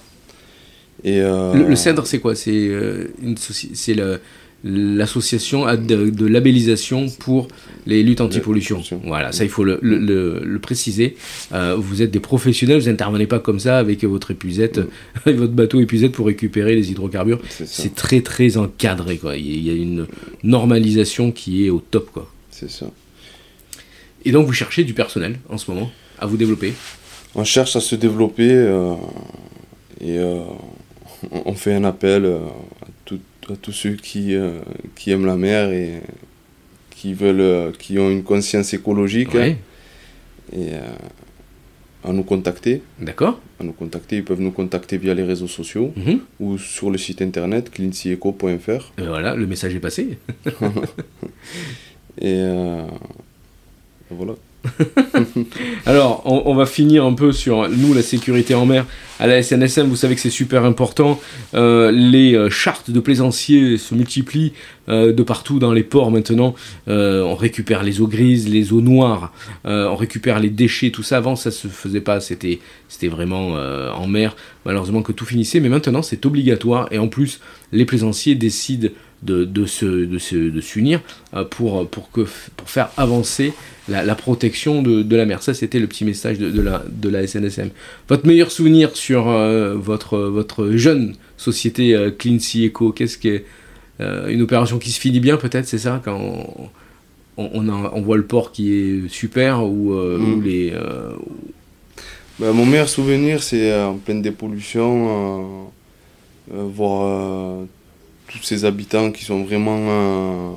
Et, 1.06 1.22
euh, 1.22 1.54
Le, 1.54 1.64
le 1.70 1.76
CEDRE, 1.78 2.06
c'est 2.06 2.20
quoi? 2.20 2.36
C'est 2.36 2.52
euh, 2.52 3.08
une 3.24 3.38
c'est 3.38 3.94
le- 3.94 4.20
l'association 4.64 5.66
de, 5.76 6.10
de 6.10 6.26
labellisation 6.28 7.08
pour 7.20 7.48
les 7.88 8.04
luttes 8.04 8.22
anti-pollution. 8.22 8.76
pollution. 8.76 9.02
Voilà, 9.06 9.32
ça 9.32 9.44
il 9.44 9.50
faut 9.50 9.64
le, 9.64 9.80
le- 9.82 9.98
le- 9.98 10.42
le 10.44 10.60
préciser. 10.60 11.16
Euh, 11.52 11.76
vous 11.78 12.02
êtes 12.04 12.12
des 12.12 12.20
professionnels, 12.20 12.80
vous 12.80 12.88
n'intervenez 12.90 13.26
pas 13.26 13.40
comme 13.40 13.60
ça 13.60 13.80
avec 13.80 14.04
votre 14.04 14.30
épuisette, 14.32 14.80
avec 15.26 15.38
votre 15.38 15.54
bateau 15.54 15.80
épuisette 15.82 16.12
pour 16.12 16.28
récupérer 16.28 16.76
les 16.76 16.92
hydrocarbures. 16.92 17.40
C'est 17.50 17.96
très 17.96 18.22
très 18.22 18.58
encadré 18.58 19.18
quoi. 19.18 19.36
Il 19.36 19.66
y 19.66 19.70
a- 19.70 19.74
une 19.74 20.06
normalisation 20.44 21.32
qui 21.32 21.66
est 21.66 21.70
au 21.72 21.80
top 21.80 22.12
quoi. 22.12 22.32
C'est 22.52 22.70
ça. 22.70 22.86
Et 24.26 24.32
donc 24.32 24.46
vous 24.46 24.54
cherchez 24.54 24.84
du 24.84 24.94
personnel 24.94 25.40
en 25.50 25.58
ce 25.58 25.72
moment 25.72 25.92
à 26.20 26.28
vous 26.28 26.38
développer? 26.38 26.74
On 27.34 27.44
cherche 27.44 27.76
à 27.76 27.82
se 27.82 27.96
développer 27.96 28.52
euh, 28.52 28.94
et 30.00 30.20
euh, 30.20 30.42
on- 31.46 31.54
fait 31.56 31.74
un 31.74 31.84
appel 31.84 32.26
à, 33.52 33.56
tous 33.62 33.72
ceux 33.72 33.94
qui, 33.94 34.36
euh, 34.36 34.60
qui 34.96 35.12
aiment 35.12 35.26
la 35.26 35.38
mer 35.38 35.72
et 35.72 36.02
qui 36.90 37.14
veulent, 37.14 37.40
euh, 37.42 37.72
qui 37.78 37.98
ont 38.00 38.10
une 38.10 38.24
conscience 38.24 38.74
écologique 38.74 39.34
Ouais, 39.34 39.58
et 40.54 40.74
euh, 40.74 40.82
à 42.04 42.12
nous 42.14 42.24
contacter. 42.24 42.82
d'accord. 43.00 43.40
À 43.60 43.64
nous 43.64 43.74
contacter, 43.74 44.18
ils 44.18 44.24
peuvent 44.24 44.42
nous 44.42 44.52
contacter 44.52 44.98
via 44.98 45.14
les 45.14 45.24
réseaux 45.24 45.48
sociaux 45.48 45.94
Mhm. 45.96 46.20
ou 46.40 46.58
sur 46.58 46.90
le 46.90 46.98
site 46.98 47.22
internet 47.22 47.70
cleansieco.fr 47.72 48.92
Et 48.98 49.06
voilà, 49.08 49.36
le 49.36 49.46
message 49.48 49.76
est 49.76 49.80
passé. 49.80 50.18
et 52.18 52.40
euh, 52.42 52.84
voilà. 54.10 54.34
Alors, 55.86 56.22
on, 56.26 56.54
va 56.54 56.66
finir 56.66 57.06
un 57.06 57.14
peu 57.14 57.32
sur 57.32 57.68
nous, 57.70 57.94
la 57.94 58.02
sécurité 58.02 58.54
en 58.54 58.66
mer. 58.66 58.86
À 59.20 59.28
la 59.28 59.42
SNSM, 59.42 59.88
vous 59.88 59.96
savez 59.96 60.16
que 60.16 60.22
c'est 60.22 60.30
super 60.30 60.66
important. 60.66 61.20
Euh, 61.54 61.92
les 61.92 62.34
euh, 62.36 62.50
chartes 62.50 62.90
de 62.92 63.00
plaisanciers 63.00 63.78
se 63.78 63.94
multiplient 63.94 64.54
euh, 64.90 65.14
de 65.14 65.24
partout 65.24 65.60
dans 65.60 65.74
les 65.74 65.84
ports 65.84 66.12
maintenant. 66.12 66.56
On 66.88 67.36
récupère 67.36 67.84
les 67.84 68.02
eaux 68.02 68.08
grises, 68.08 68.50
les 68.50 68.74
eaux 68.74 68.82
noires, 68.82 69.34
on 69.64 69.96
récupère 69.96 70.40
les 70.40 70.50
déchets, 70.50 70.92
tout 70.92 71.04
ça. 71.04 71.18
Avant, 71.18 71.36
ça 71.36 71.52
se 71.52 71.68
faisait 71.68 72.02
pas. 72.02 72.20
C'était, 72.20 72.60
vraiment 73.04 73.54
en 73.54 74.08
mer, 74.08 74.36
malheureusement, 74.66 75.02
que 75.02 75.12
tout 75.12 75.26
finissait. 75.26 75.60
Mais 75.60 75.70
maintenant, 75.70 76.02
c'est 76.02 76.26
obligatoire. 76.26 76.88
Et 76.92 77.00
en 77.00 77.08
plus, 77.08 77.40
les 77.72 77.86
plaisanciers 77.86 78.36
décident 78.36 78.90
de, 79.24 79.46
de, 79.46 79.66
se, 79.66 79.86
de, 79.86 80.18
se, 80.18 80.36
de 80.36 80.62
s'unir 80.62 81.02
euh, 81.36 81.44
pour, 81.44 81.88
pour, 81.88 82.10
que, 82.12 82.26
pour 82.58 82.70
faire 82.70 82.90
avancer 82.98 83.54
la, 83.88 84.04
la 84.04 84.16
protection 84.16 84.82
de, 84.82 85.04
de 85.04 85.16
la 85.16 85.26
mer. 85.26 85.44
Ça, 85.44 85.54
c'était 85.54 85.80
le 85.80 85.88
petit 85.88 86.06
message 86.06 86.38
de, 86.40 86.50
de, 86.50 86.62
la, 86.62 86.84
de 86.90 87.10
la 87.10 87.26
SNSM. 87.28 87.70
Votre 88.10 88.26
meilleur 88.28 88.52
souvenir 88.52 88.96
sur 88.96 89.28
euh, 89.30 89.76
votre, 89.76 90.18
votre 90.20 90.72
jeune 90.72 91.16
société 91.38 91.94
euh, 91.96 92.10
Clean 92.12 92.40
Sea 92.40 92.68
Eco, 92.68 92.92
qu'est-ce 92.92 93.18
qui 93.18 93.30
est 93.30 93.46
euh, 94.00 94.28
une 94.30 94.42
opération 94.42 94.80
qui 94.80 94.92
se 94.92 95.00
finit 95.00 95.20
bien 95.20 95.38
peut-être, 95.38 95.68
c'est 95.68 95.78
ça 95.78 96.02
quand 96.04 96.20
on, 97.38 97.50
on, 97.54 97.70
a- 97.70 97.92
on 97.94 98.02
voit 98.02 98.18
le 98.18 98.26
port 98.26 98.52
qui 98.52 98.74
est 98.74 99.08
super 99.10 99.64
ou, 99.64 99.94
Mm. 99.94 100.34
ou 100.34 100.42
les... 100.42 100.74
Ben, 102.40 102.54
mon 102.54 102.66
meilleur 102.66 102.90
souvenir, 102.90 103.44
c'est 103.44 103.72
en 103.84 103.98
pleine 103.98 104.22
dépollution, 104.24 105.70
voir 106.50 107.66
tous 108.32 108.44
ces 108.44 108.66
habitants 108.66 109.12
qui 109.12 109.24
sont 109.26 109.44
vraiment, 109.44 109.78
euh, 109.90 110.52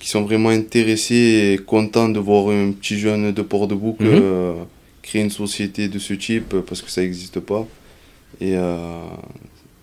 qui 0.00 0.08
sont 0.08 0.22
vraiment 0.22 0.48
intéressés 0.50 1.54
et 1.54 1.58
contents 1.58 2.08
de 2.08 2.18
voir 2.18 2.48
un 2.50 2.72
petit 2.72 2.98
jeune 2.98 3.32
de 3.32 3.42
Port-de-Bouc 3.42 4.00
Mhm. 4.00 4.08
euh, 4.10 4.52
créer 5.02 5.22
une 5.22 5.30
société 5.30 5.88
de 5.88 5.98
ce 5.98 6.14
type 6.14 6.54
euh, 6.54 6.62
parce 6.66 6.80
que 6.82 6.90
ça 6.90 7.00
n'existe 7.02 7.40
pas. 7.40 7.66
Et 8.40 8.54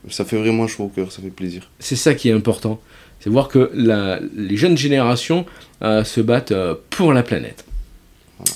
ça 0.09 0.25
fait 0.25 0.37
vraiment 0.37 0.67
chaud 0.67 0.85
au 0.85 0.87
cœur, 0.89 1.11
ça 1.11 1.21
fait 1.21 1.29
plaisir. 1.29 1.69
c'est 1.79 1.95
ça 1.95 2.13
qui 2.15 2.29
est 2.29 2.33
important. 2.33 2.81
C'est 3.19 3.29
voir 3.29 3.47
que 3.47 3.69
la, 3.73 4.19
les 4.35 4.57
jeunes 4.57 4.77
générations 4.77 5.45
se 5.81 6.19
battent 6.21 6.53
pour 6.89 7.13
la 7.13 7.21
planète. 7.23 7.63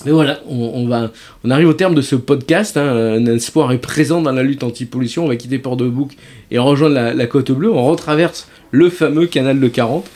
Mais 0.04 0.12
voilà, 0.12 0.40
on, 0.48 0.86
va, 0.86 1.10
on 1.44 1.50
arrive 1.50 1.68
au 1.68 1.74
terme 1.74 1.94
de 1.94 2.00
ce 2.00 2.16
podcast. 2.16 2.76
Hein. 2.76 3.16
un 3.18 3.26
espoir 3.26 3.72
est 3.72 3.78
présent 3.78 4.22
dans 4.22 4.32
la 4.32 4.42
lutte 4.42 4.62
anti-pollution. 4.62 5.24
On 5.24 5.28
va 5.28 5.36
quitter 5.36 5.58
Port-de-Bouc 5.58 6.16
et 6.50 6.58
rejoindre 6.58 6.94
la, 7.14 7.26
côte 7.26 7.52
bleue. 7.52 7.72
On 7.72 7.84
retraverse 7.84 8.48
le 8.70 8.88
fameux 8.90 9.26
canal 9.26 9.60
de 9.60 9.68
40. 9.68 10.10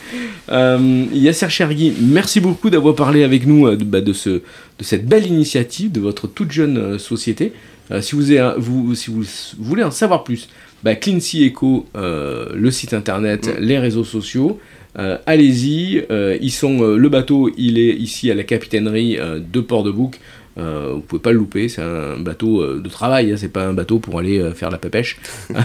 Euh, 0.51 1.05
Yasser 1.13 1.49
Chergui, 1.49 1.93
merci 2.01 2.39
beaucoup 2.39 2.69
d'avoir 2.69 2.95
parlé 2.95 3.23
avec 3.23 3.45
nous 3.45 3.67
euh, 3.67 3.77
bah, 3.77 4.01
de, 4.01 4.13
ce, 4.13 4.29
de 4.29 4.41
cette 4.81 5.05
belle 5.05 5.27
initiative 5.27 5.91
de 5.91 5.99
votre 5.99 6.27
toute 6.27 6.51
jeune 6.51 6.77
euh, 6.77 6.97
société. 6.97 7.53
Euh, 7.91 8.01
si, 8.01 8.15
vous, 8.15 8.31
avez, 8.31 8.53
vous, 8.57 8.95
si 8.95 9.11
vous 9.11 9.23
voulez 9.59 9.83
en 9.83 9.91
savoir 9.91 10.23
plus, 10.23 10.49
bah, 10.83 10.95
Clean 10.95 11.19
Sea 11.19 11.47
Eco, 11.47 11.85
le 11.95 12.71
site 12.71 12.93
internet, 12.93 13.47
mm. 13.47 13.61
les 13.63 13.77
réseaux 13.79 14.03
sociaux, 14.03 14.59
allez-y. 14.95 16.05
ils 16.41 16.51
sont, 16.51 16.81
le 16.81 17.09
bateau, 17.09 17.49
il 17.57 17.79
est 17.79 17.95
ici 17.95 18.31
à 18.31 18.35
la 18.35 18.43
capitainerie 18.43 19.17
de 19.17 19.61
Port-de-Bouc. 19.61 20.19
Euh, 20.57 20.93
vous 20.95 21.01
pouvez 21.01 21.21
pas 21.21 21.31
le 21.31 21.37
louper, 21.37 21.69
c'est 21.69 21.81
un 21.81 22.17
bateau 22.17 22.61
euh, 22.61 22.81
de 22.83 22.89
travail, 22.89 23.31
hein, 23.31 23.35
c'est 23.37 23.53
pas 23.53 23.65
un 23.65 23.73
bateau 23.73 23.99
pour 23.99 24.19
aller 24.19 24.39
euh, 24.39 24.53
faire 24.53 24.69
la 24.69 24.77
pêche. 24.77 25.17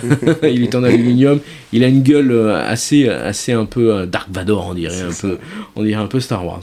il 0.43 0.63
est 0.63 0.75
en 0.75 0.83
aluminium, 0.85 1.41
il 1.73 1.85
a 1.85 1.89
une 1.89 2.03
gueule 2.03 2.51
assez, 2.51 3.09
assez 3.09 3.53
un 3.53 3.65
peu 3.65 4.05
Dark 4.07 4.29
Vador, 4.33 4.69
on 4.71 4.75
dirait 4.75 5.01
un 5.01 5.15
peu, 5.19 5.39
on 5.77 5.83
dirait 5.83 6.03
un 6.03 6.07
peu 6.07 6.21
Star 6.21 6.47
Wars. 6.47 6.61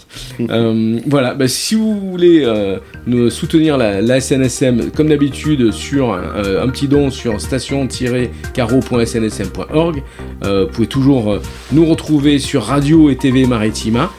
voilà, 1.08 1.34
bah, 1.34 1.48
si 1.48 1.74
vous 1.76 2.00
voulez 2.00 2.46
nous 3.08 3.30
soutenir 3.30 3.78
la, 3.78 4.22
SNSM 4.22 4.92
comme 4.92 5.10
d'habitude 5.10 5.72
sur 5.72 6.14
un 6.14 6.70
petit 6.70 6.88
don 6.88 7.10
sur 7.10 7.42
station-caro.snsm.org, 7.42 10.04
vous 10.44 10.68
pouvez 10.68 10.88
toujours 10.88 11.40
nous 11.72 11.86
retrouver 11.86 12.38
sur 12.40 12.64
Radio 12.64 13.10
et 13.10 13.16
TV 13.16 13.46
Maritima 13.46 14.12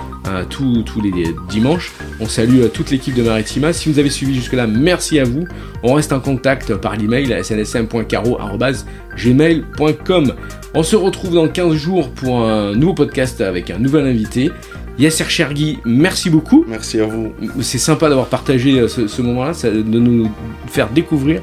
tous, 0.49 0.83
tous 0.83 1.00
les 1.00 1.35
dimanches. 1.49 1.93
On 2.21 2.26
salue 2.26 2.61
toute 2.73 2.91
l'équipe 2.91 3.14
de 3.14 3.23
Maritima. 3.23 3.73
Si 3.73 3.91
vous 3.91 3.99
avez 3.99 4.11
suivi 4.11 4.35
jusque-là, 4.35 4.67
merci 4.67 5.19
à 5.19 5.25
vous. 5.25 5.47
On 5.83 5.95
reste 5.95 6.12
en 6.12 6.21
contact 6.21 6.75
par 6.76 6.97
l'email 6.97 7.33
à 7.33 7.43
snsm.caro.gmail.com. 7.43 10.35
On 10.75 10.83
se 10.83 10.97
retrouve 10.97 11.35
dans 11.35 11.49
15 11.49 11.75
jours 11.75 12.11
pour 12.11 12.41
un 12.41 12.75
nouveau 12.75 12.95
podcast 12.95 13.41
avec 13.41 13.71
un 13.71 13.79
nouvel 13.79 14.07
invité. 14.07 14.50
Yasser 14.99 15.25
Chergui, 15.29 15.79
merci 15.85 16.31
beaucoup. 16.31 16.64
Merci 16.69 17.00
à 17.00 17.07
vous. 17.07 17.33
C'est 17.61 17.79
sympa 17.79 18.09
d'avoir 18.09 18.26
partagé 18.26 18.79
euh, 18.79 18.88
ce, 18.88 19.23
moment-là, 19.23 19.52
de 19.64 19.99
nous 19.99 20.31
faire 20.67 20.91
découvrir 20.91 21.43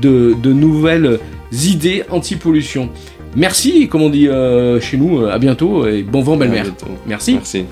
de, 0.00 0.34
nouvelles 0.44 1.18
idées 1.52 2.04
anti-pollution. 2.10 2.90
Merci, 3.36 3.88
comme 3.88 4.02
on 4.02 4.10
dit 4.10 4.28
euh, 4.28 4.80
chez 4.80 4.96
nous, 4.96 5.20
euh, 5.20 5.30
à 5.30 5.38
bientôt 5.38 5.86
et 5.86 6.02
bon 6.02 6.20
vent, 6.20 6.36
belle 6.36 6.50
mer. 6.50 6.66
Merci. 7.06 7.34
Merci. 7.34 7.64